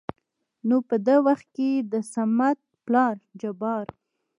نو 0.67 0.75
په 0.87 0.95
د 1.07 1.09
وخت 1.27 1.47
کې 1.57 1.69
دصمد 1.93 2.57
پلار 2.85 3.15
جبار 3.41 3.87